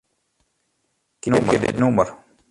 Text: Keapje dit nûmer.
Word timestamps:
Keapje 1.21 1.57
dit 1.61 1.79
nûmer. 1.81 2.09